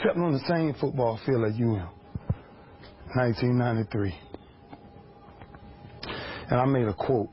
[0.00, 1.88] stepping on the same football field as you am.
[3.14, 4.14] 1993.
[6.50, 7.30] And I made a quote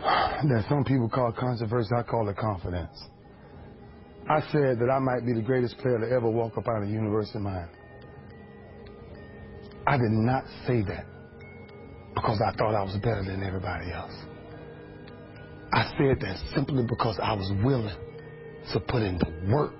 [0.00, 1.90] that some people call controversy.
[1.96, 2.96] I call it confidence.
[4.28, 6.88] I said that I might be the greatest player to ever walk up out of
[6.88, 7.72] University of Miami.
[9.86, 11.06] I did not say that
[12.14, 14.12] because I thought I was better than everybody else.
[15.72, 17.96] I said that simply because I was willing
[18.72, 19.72] to put in the work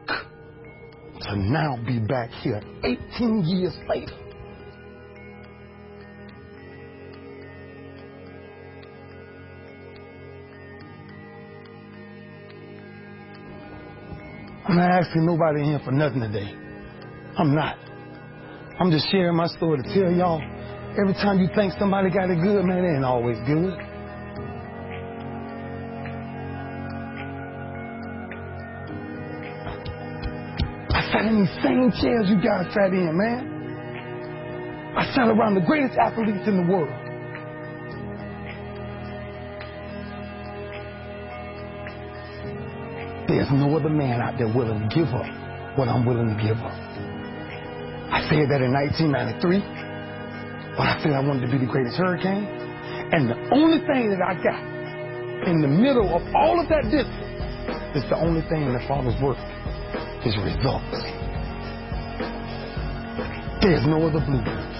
[1.20, 4.14] to now be back here 18 years later.
[14.69, 16.55] I'm not asking nobody here for nothing today.
[17.39, 17.78] I'm not.
[18.78, 20.41] I'm just sharing my story to tell y'all
[21.00, 23.88] every time you think somebody got it good, man, it ain't always good.
[31.12, 33.59] Sat in these same chairs you guys sat in, man.
[34.97, 36.91] I sat around the greatest athletes in the world.
[43.29, 45.29] There's no other man out there willing to give up
[45.77, 46.73] what I'm willing to give up.
[48.09, 49.61] I said that in 1993
[50.79, 52.48] when I said I wanted to be the greatest hurricane.
[53.12, 54.61] And the only thing that I got
[55.47, 57.29] in the middle of all of that distance
[57.95, 59.39] is the only thing in the Father's work
[60.27, 60.98] is results.
[63.62, 64.74] There's no other blueprint.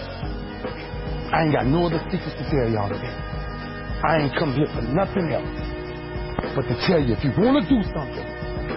[1.31, 3.15] I ain't got no other secrets to tell y'all today.
[4.03, 5.69] I ain't come here for nothing else
[6.55, 8.27] but to tell you if you want to do something,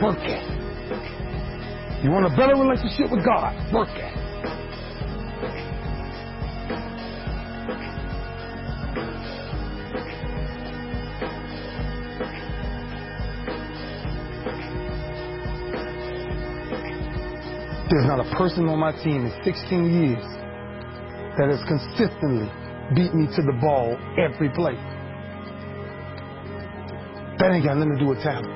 [0.02, 2.04] work at it.
[2.04, 4.20] You want a better relationship with God, work at it.
[17.92, 20.24] There's not a person on my team in 16 years
[21.36, 22.48] that has consistently
[22.96, 24.80] beat me to the ball every play.
[27.36, 28.48] That ain't got nothing to do with talent.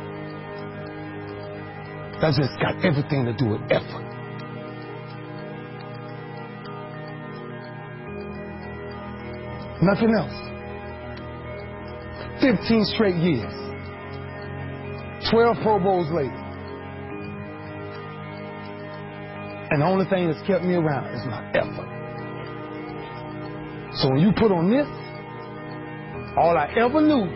[2.22, 4.07] That's just got everything to do with effort.
[9.84, 10.31] Nothing else.
[12.40, 13.52] 15 straight years.
[15.29, 16.44] 12 Pro Bowls later.
[19.71, 21.89] And the only thing that's kept me around is my effort.
[23.97, 24.87] So when you put on this,
[26.37, 27.31] all I ever knew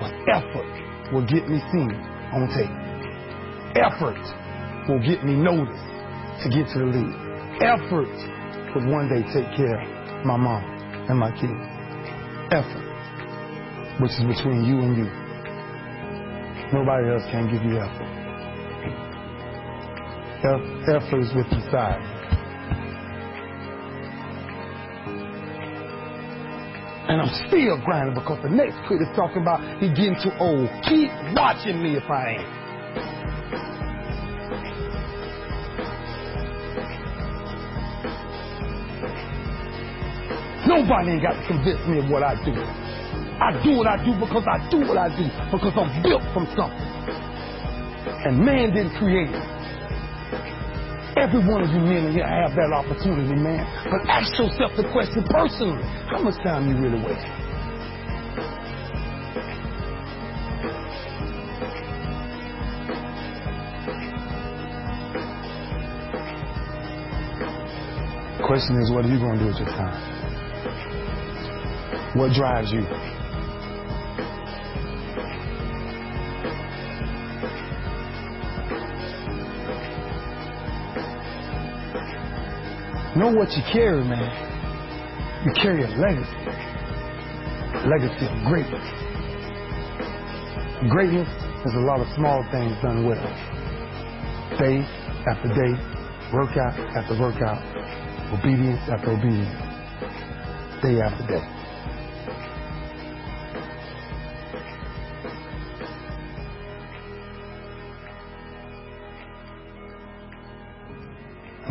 [0.00, 0.66] was effort
[1.12, 1.92] will get me seen
[2.32, 2.72] on tape.
[3.76, 4.18] Effort
[4.88, 5.84] will get me noticed
[6.42, 7.16] to get to the league.
[7.60, 8.10] Effort
[8.74, 10.64] would one day take care of my mom
[11.08, 11.60] and my kids.
[12.50, 15.08] Effort, which is between you and you.
[16.72, 18.25] Nobody else can give you effort.
[20.44, 22.02] Effort is with inside.
[27.08, 30.68] And I'm still grinding because the next kid is talking about he getting too old.
[30.84, 32.56] Keep watching me if I ain't.
[40.66, 42.52] Nobody ain't got to convince me of what I do.
[42.52, 46.46] I do what I do because I do what I do, because I'm built from
[46.56, 46.86] something.
[48.26, 49.55] And man didn't create it.
[51.16, 53.64] Every one of you men in here have that opportunity, man.
[53.90, 57.24] But ask yourself the question personally how much time you really waste?
[68.36, 69.96] The question is, what are you going to do with your time?
[72.14, 72.84] What drives you?
[83.16, 84.28] Know what you carry, man.
[85.46, 86.36] You carry a legacy.
[87.88, 88.84] Legacy of greatness.
[90.90, 91.28] Greatness
[91.64, 93.24] is a lot of small things done well.
[94.58, 94.84] Day
[95.26, 95.72] after day,
[96.30, 97.56] workout after workout,
[98.38, 99.48] obedience after obedience,
[100.82, 101.56] day after day.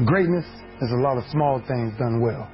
[0.06, 2.50] Greatness is a lot of small things done well.